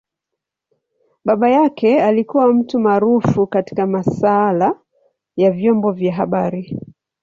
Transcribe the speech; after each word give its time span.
Baba 1.25 1.49
yake 1.49 2.03
alikua 2.03 2.53
mtu 2.53 2.79
maarufu 2.79 3.47
katika 3.47 3.87
masaala 3.87 4.79
ya 5.37 5.51
vyombo 5.51 5.91
vya 5.91 6.13
habari. 6.13 6.79